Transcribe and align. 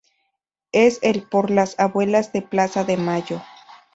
Es 0.71 0.97
el 1.03 1.21
por 1.29 1.51
las 1.51 1.79
Abuelas 1.79 2.33
de 2.33 2.41
Plaza 2.41 2.83
de 2.83 2.97
Mayo. 2.97 3.39